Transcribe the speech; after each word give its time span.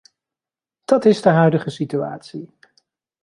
Dat 0.85 1.05
is 1.05 1.21
de 1.21 1.29
huidige 1.29 1.69
situatie! 1.69 2.49